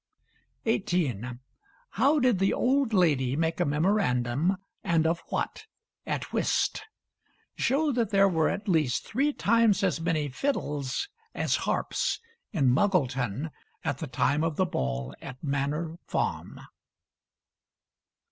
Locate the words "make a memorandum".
3.35-4.57